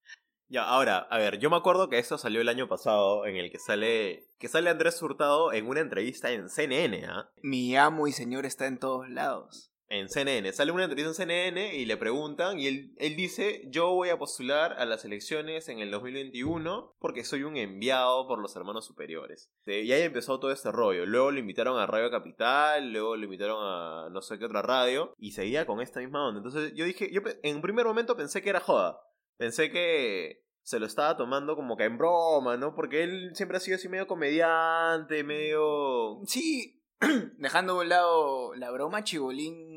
[0.49, 3.51] ya, ahora, a ver, yo me acuerdo que esto salió el año pasado en el
[3.51, 7.31] que sale que sale Andrés Hurtado en una entrevista en CNN, ¿ah?
[7.43, 9.74] Mi amo y señor está en todos lados.
[9.99, 10.53] En CNN.
[10.53, 14.19] Sale una entrevista en CNN y le preguntan y él, él dice, yo voy a
[14.19, 19.51] postular a las elecciones en el 2021 porque soy un enviado por los hermanos superiores.
[19.67, 21.07] Y ahí empezó todo este rollo.
[21.07, 25.15] Luego lo invitaron a Radio Capital, luego lo invitaron a no sé qué otra radio
[25.19, 26.39] y seguía con esta misma onda.
[26.39, 29.01] Entonces yo dije, yo en un primer momento pensé que era joda.
[29.37, 32.75] Pensé que se lo estaba tomando como que en broma, ¿no?
[32.75, 36.21] Porque él siempre ha sido así medio comediante, medio...
[36.25, 36.83] Sí,
[37.39, 39.74] dejando a un lado la broma, Chibolín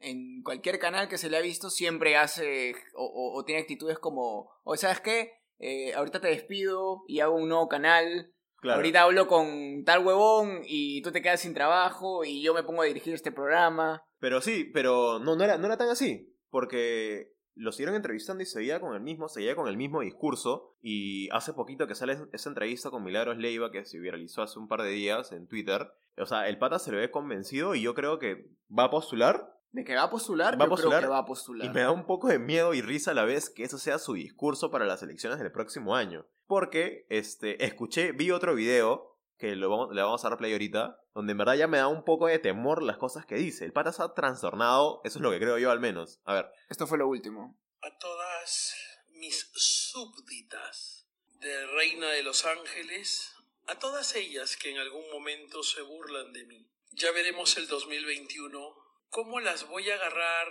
[0.00, 3.98] en cualquier canal que se le ha visto siempre hace o, o- o tiene actitudes
[3.98, 8.76] como, o sabes qué, Eh, ahorita te despido y hago un nuevo canal, Claro.
[8.76, 12.82] ahorita hablo con tal huevón y tú te quedas sin trabajo y yo me pongo
[12.82, 14.04] a dirigir este programa.
[14.20, 16.32] Pero sí, pero no, no, era, no era tan así.
[16.50, 20.76] Porque lo siguieron entrevistando y seguía con el mismo, seguía con el mismo discurso.
[20.80, 24.68] Y hace poquito que sale esa entrevista con Milagros Leiva que se viralizó hace un
[24.68, 25.88] par de días en Twitter.
[26.18, 29.54] O sea, el pata se le ve convencido y yo creo que va a postular.
[29.70, 31.66] De que va a postular, Va a yo postular, creo que va a postular.
[31.66, 33.98] Y me da un poco de miedo y risa a la vez que eso sea
[33.98, 36.26] su discurso para las elecciones del próximo año.
[36.46, 40.98] Porque este, escuché, vi otro video que lo vamos, le vamos a dar play ahorita,
[41.14, 43.64] donde en verdad ya me da un poco de temor las cosas que dice.
[43.64, 46.20] El pata está trastornado, eso es lo que creo yo al menos.
[46.24, 47.56] A ver, Esto fue lo último.
[47.82, 48.74] a todas
[49.12, 51.06] mis súbditas
[51.40, 53.32] de Reina de los Ángeles,
[53.66, 56.66] a todas ellas que en algún momento se burlan de mí.
[56.92, 60.48] Ya veremos el 2021 cómo las voy a agarrar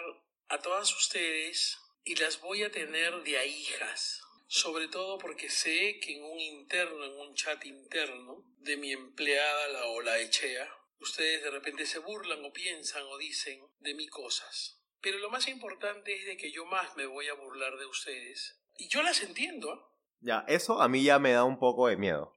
[0.50, 4.22] a todas ustedes y las voy a tener de a hijas.
[4.48, 9.67] Sobre todo porque sé que en un interno, en un chat interno de mi empleada,
[9.70, 14.82] la Ola Echea, ustedes de repente se burlan o piensan o dicen de mí cosas.
[15.02, 18.62] Pero lo más importante es de que yo más me voy a burlar de ustedes.
[18.78, 19.72] Y yo las entiendo.
[19.72, 19.93] ¿ah?
[20.22, 22.37] ya, eso a mí ya me da un poco de miedo.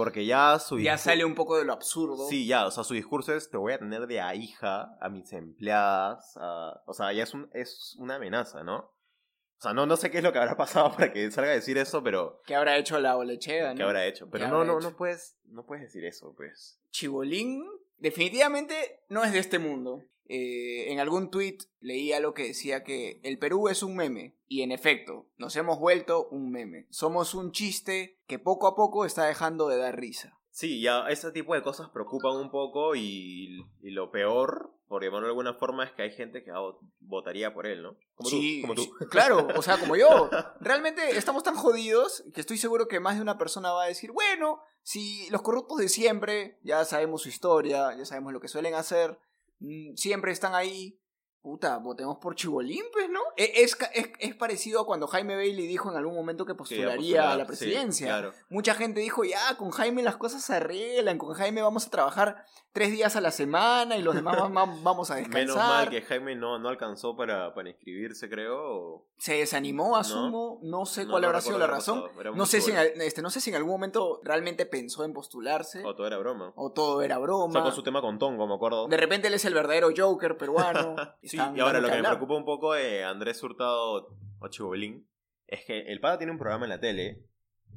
[0.00, 2.26] Porque ya su Ya sale un poco de lo absurdo.
[2.26, 5.08] Sí, ya, o sea, su discurso es te voy a tener de a hija a
[5.10, 8.76] mis empleadas, a- o sea, ya es, un, es una amenaza, ¿no?
[8.78, 11.54] O sea, no, no sé qué es lo que habrá pasado para que salga a
[11.54, 13.76] decir eso, pero Que habrá hecho la olechea, ¿no?
[13.76, 14.26] ¿qué habrá hecho?
[14.30, 14.90] Pero ¿Qué no, habrá no, hecho?
[14.90, 16.80] no puedes, no puedes decir eso, pues.
[16.90, 17.62] Chibolín
[18.00, 18.74] definitivamente
[19.08, 20.04] no es de este mundo.
[20.32, 24.36] Eh, en algún tweet leí algo que decía que el Perú es un meme.
[24.46, 26.86] Y en efecto, nos hemos vuelto un meme.
[26.90, 30.38] Somos un chiste que poco a poco está dejando de dar risa.
[30.50, 35.30] Sí, ya ese tipo de cosas preocupan un poco y lo peor, por llamarlo de
[35.30, 36.50] alguna forma, es que hay gente que
[36.98, 37.96] votaría por él, ¿no?
[38.16, 38.92] Como sí, tú, como tú.
[39.08, 40.28] claro, o sea, como yo.
[40.60, 44.10] Realmente estamos tan jodidos que estoy seguro que más de una persona va a decir,
[44.10, 48.74] bueno, si los corruptos de siempre, ya sabemos su historia, ya sabemos lo que suelen
[48.74, 49.16] hacer,
[49.60, 51.00] mm, siempre están ahí.
[51.42, 53.20] Puta, votemos por Chibolín, pues, ¿no?
[53.36, 56.96] E- Es, es, es parecido a cuando Jaime Bailey dijo en algún momento que postularía
[57.22, 58.06] postular, a la sí, presidencia.
[58.08, 58.32] claro.
[58.50, 62.44] Mucha gente dijo, ya, con Jaime las cosas se arreglan, con Jaime vamos a trabajar
[62.72, 65.40] tres días a la semana y los demás va- va- vamos a descansar.
[65.40, 68.58] Menos mal que Jaime no, no alcanzó para, para inscribirse, creo.
[68.60, 72.04] o- se desanimó, asumo, no, sé No, cuál no habrá sido la razón.
[72.34, 75.84] No sé, si en, este, no sé si en algún momento realmente pensó en postularse
[75.84, 76.52] O todo era broma.
[76.56, 77.52] o todo era broma.
[77.52, 78.88] Sacó su tema con Tongo, me acuerdo.
[78.88, 80.96] De repente él es el verdadero Joker peruano.
[81.30, 85.08] Sí, Están y ahora lo que me preocupa un poco de Andrés Hurtado o Chibolín
[85.46, 87.22] es que el Pada tiene un programa en la tele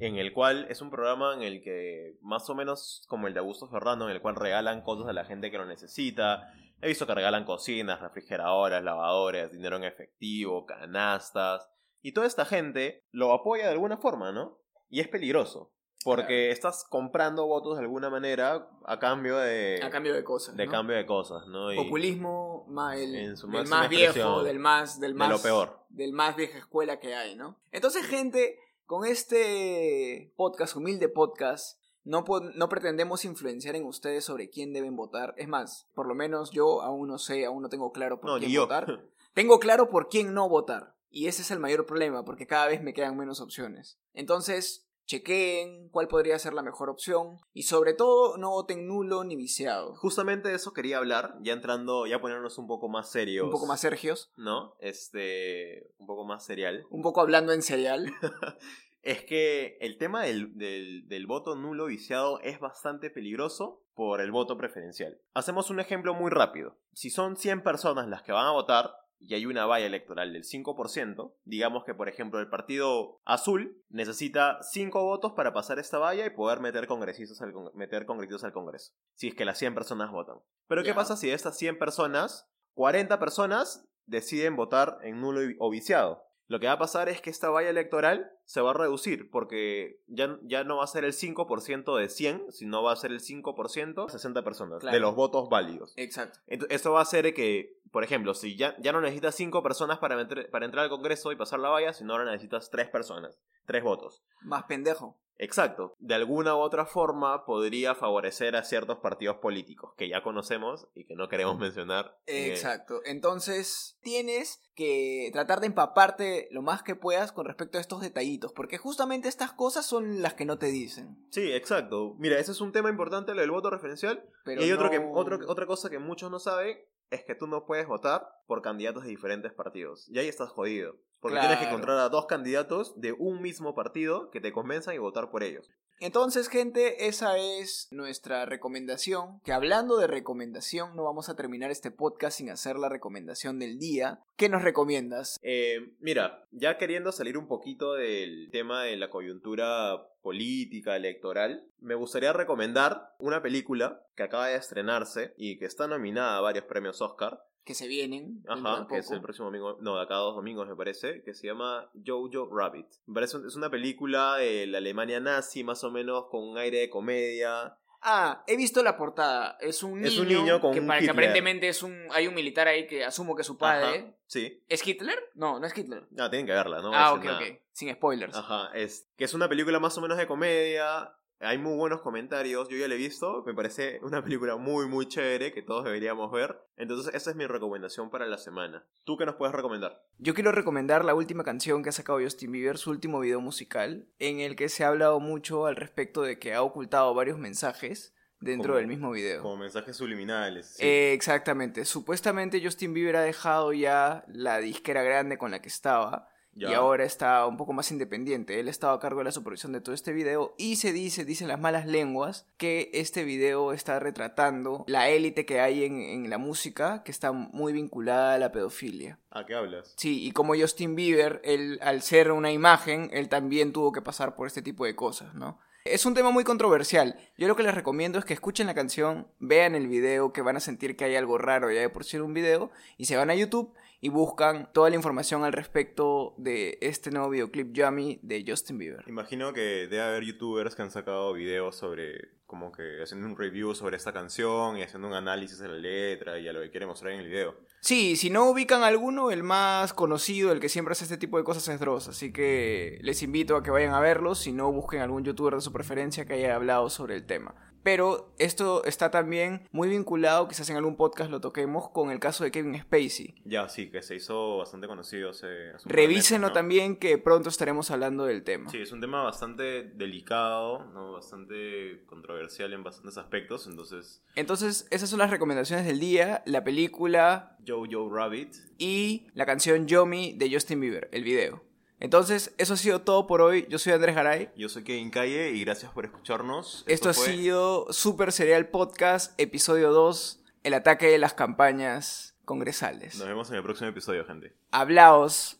[0.00, 3.38] en el cual es un programa en el que más o menos como el de
[3.38, 6.52] Augusto Ferrando, en el cual regalan cosas a la gente que lo necesita.
[6.82, 11.70] He visto que regalan cocinas, refrigeradoras, lavadoras, dinero en efectivo, canastas.
[12.02, 14.58] Y toda esta gente lo apoya de alguna forma, ¿no?
[14.90, 15.70] Y es peligroso.
[16.04, 20.56] Porque estás comprando votos de alguna manera a cambio de, A cambio de cosas.
[20.56, 20.70] de ¿no?
[20.72, 21.72] cambio de cosas, ¿no?
[21.72, 25.38] Y- Populismo, ma- el, En su del más viejo, del más, del De más, lo
[25.42, 25.78] peor.
[25.88, 27.58] del más vieja escuela que hay, ¿no?
[27.72, 34.72] Entonces, gente, con este podcast, humilde podcast, no, no pretendemos influenciar en ustedes sobre quién
[34.74, 35.34] deben votar.
[35.38, 38.38] Es más, por lo menos yo aún no sé, aún no tengo claro por No,
[38.38, 38.86] quién votar.
[39.34, 40.94] Tengo claro por quién no votar.
[41.10, 43.98] Y ese es el mayor problema, porque cada vez me quedan menos opciones.
[44.12, 47.38] Entonces, chequeen cuál podría ser la mejor opción.
[47.52, 49.94] Y sobre todo, no voten nulo ni viciado.
[49.96, 53.44] Justamente de eso quería hablar, ya entrando, ya ponernos un poco más serios.
[53.44, 54.30] Un poco más Sergios.
[54.36, 54.74] ¿No?
[54.80, 56.86] Este, un poco más serial.
[56.90, 58.12] Un poco hablando en serial.
[59.04, 64.32] Es que el tema del, del, del voto nulo viciado es bastante peligroso por el
[64.32, 65.20] voto preferencial.
[65.34, 66.78] Hacemos un ejemplo muy rápido.
[66.94, 70.44] Si son 100 personas las que van a votar y hay una valla electoral del
[70.44, 76.26] 5%, digamos que por ejemplo el partido azul necesita 5 votos para pasar esta valla
[76.26, 78.92] y poder meter congresistas al, con- meter congresistas al Congreso.
[79.14, 80.36] Si es que las 100 personas votan.
[80.66, 85.70] Pero ¿qué pasa si de estas 100 personas, 40 personas deciden votar en nulo o
[85.70, 86.24] viciado?
[86.46, 90.00] Lo que va a pasar es que esta valla electoral se va a reducir porque
[90.06, 93.20] ya, ya no va a ser el 5% de 100, sino va a ser el
[93.20, 94.94] 5% de 60 personas Claro.
[94.94, 95.94] de los votos válidos.
[95.96, 96.38] Exacto.
[96.46, 99.98] Ento- Eso va a hacer que, por ejemplo, si ya, ya no necesitas 5 personas
[99.98, 103.38] para, meter- para entrar al Congreso y pasar la valla, sino ahora necesitas 3 personas,
[103.66, 104.22] 3 votos.
[104.42, 105.16] Más pendejo.
[105.38, 105.94] Exacto.
[105.98, 111.04] De alguna u otra forma podría favorecer a ciertos partidos políticos que ya conocemos y
[111.06, 112.18] que no queremos mencionar.
[112.26, 113.00] Eh, Exacto.
[113.04, 118.52] Entonces, tienes que tratar de empaparte lo más que puedas con respecto a estos detallitos,
[118.52, 121.16] porque justamente estas cosas son las que no te dicen.
[121.30, 122.14] Sí, exacto.
[122.18, 124.24] Mira, ese es un tema importante, lo del voto referencial.
[124.44, 126.78] Pero y hay otro que, otro, otra cosa que muchos no saben,
[127.14, 130.08] es que tú no puedes votar por candidatos de diferentes partidos.
[130.10, 130.96] Y ahí estás jodido.
[131.20, 134.98] Porque tienes que encontrar a dos candidatos de un mismo partido que te convenzan y
[134.98, 135.70] votar por ellos.
[136.00, 139.40] Entonces, gente, esa es nuestra recomendación.
[139.44, 143.78] Que hablando de recomendación, no vamos a terminar este podcast sin hacer la recomendación del
[143.78, 144.20] día.
[144.36, 145.38] ¿Qué nos recomiendas?
[145.42, 151.94] Eh, mira, ya queriendo salir un poquito del tema de la coyuntura política, electoral, me
[151.94, 157.02] gustaría recomendar una película que acaba de estrenarse y que está nominada a varios premios
[157.02, 157.44] Oscar.
[157.64, 158.42] Que se vienen.
[158.48, 161.34] Ajá, que es el próximo domingo, no, de acá a dos domingos me parece, que
[161.34, 162.86] se llama Jojo Rabbit.
[163.06, 166.78] Me parece, es una película de la Alemania nazi, más o menos, con un aire
[166.78, 167.76] de comedia.
[168.06, 169.56] Ah, he visto la portada.
[169.60, 172.26] Es un niño, Es un niño con que, un para- que aparentemente es un hay
[172.26, 173.98] un militar ahí que asumo que es su padre.
[173.98, 174.62] Ajá, sí.
[174.68, 175.18] ¿Es Hitler?
[175.34, 176.04] No, no es Hitler.
[176.18, 176.94] Ah, tienen que verla, ¿no?
[176.94, 177.38] ah, ok, nada.
[177.38, 177.58] ok.
[177.72, 178.36] Sin spoilers.
[178.36, 181.12] Ajá, es que es una película más o menos de comedia.
[181.40, 185.06] Hay muy buenos comentarios, yo ya la he visto, me parece una película muy muy
[185.08, 186.58] chévere que todos deberíamos ver.
[186.76, 188.86] Entonces esa es mi recomendación para la semana.
[189.04, 190.02] ¿Tú qué nos puedes recomendar?
[190.18, 194.06] Yo quiero recomendar la última canción que ha sacado Justin Bieber, su último video musical,
[194.18, 198.14] en el que se ha hablado mucho al respecto de que ha ocultado varios mensajes
[198.40, 199.42] dentro Como- del mismo video.
[199.42, 200.74] Como mensajes subliminales.
[200.76, 200.86] sí.
[200.86, 201.84] Eh, exactamente.
[201.84, 206.28] Supuestamente Justin Bieber ha dejado ya la disquera grande con la que estaba.
[206.54, 206.70] Ya.
[206.70, 208.60] Y ahora está un poco más independiente.
[208.60, 210.54] Él estaba a cargo de la supervisión de todo este video.
[210.56, 215.60] Y se dice, dicen las malas lenguas, que este video está retratando la élite que
[215.60, 219.18] hay en, en la música, que está muy vinculada a la pedofilia.
[219.30, 219.94] ¿A qué hablas?
[219.96, 224.36] Sí, y como Justin Bieber, él, al ser una imagen, él también tuvo que pasar
[224.36, 225.58] por este tipo de cosas, ¿no?
[225.84, 227.18] Es un tema muy controversial.
[227.36, 230.56] Yo lo que les recomiendo es que escuchen la canción, vean el video, que van
[230.56, 233.16] a sentir que hay algo raro ya de por sí en un video, y se
[233.16, 238.20] van a YouTube y buscan toda la información al respecto de este nuevo videoclip Yummy
[238.20, 239.02] de Justin Bieber.
[239.06, 243.74] Imagino que debe haber youtubers que han sacado videos sobre, como que haciendo un review
[243.74, 246.84] sobre esta canción y haciendo un análisis de la letra y a lo que quiere
[246.84, 247.56] mostrar en el video.
[247.80, 251.44] Sí, si no ubican alguno, el más conocido, el que siempre hace este tipo de
[251.44, 255.00] cosas es Dross, así que les invito a que vayan a verlo, si no busquen
[255.00, 257.54] algún youtuber de su preferencia que haya hablado sobre el tema.
[257.84, 262.42] Pero esto está también muy vinculado, quizás en algún podcast lo toquemos, con el caso
[262.42, 263.34] de Kevin Spacey.
[263.44, 268.24] Ya, sí, que se hizo bastante conocido hace, hace Revísenlo también que pronto estaremos hablando
[268.24, 268.70] del tema.
[268.70, 271.12] Sí, es un tema bastante delicado, ¿no?
[271.12, 277.56] bastante controversial en bastantes aspectos, entonces Entonces, esas son las recomendaciones del día, la película
[277.66, 278.54] Jojo Rabbit.
[278.78, 281.62] y la canción Yomi de Justin Bieber, el video.
[282.00, 283.66] Entonces, eso ha sido todo por hoy.
[283.70, 284.50] Yo soy Andrés Garay.
[284.56, 286.84] Yo soy Kevin Calle y gracias por escucharnos.
[286.86, 293.16] Esto, ha fue- sido Super Serial Podcast, episodio 2, el ataque de las campañas congresales.
[293.16, 294.52] Nos vemos en el próximo episodio, gente.
[294.70, 295.58] Hablaos.